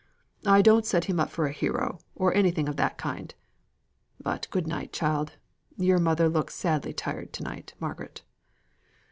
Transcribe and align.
I 0.47 0.63
don't 0.63 0.83
set 0.87 1.05
him 1.05 1.19
up 1.19 1.29
for 1.29 1.45
a 1.45 1.51
hero, 1.51 1.99
or 2.15 2.33
anything 2.33 2.67
of 2.67 2.75
that 2.77 2.97
kind. 2.97 3.35
But 4.19 4.47
good 4.49 4.65
night, 4.65 4.91
child. 4.91 5.33
Your 5.77 5.99
mother 5.99 6.27
looks 6.27 6.55
sadly 6.55 6.91
tired 6.91 7.31
to 7.33 7.43
night, 7.43 7.75
Margaret." 7.79 8.23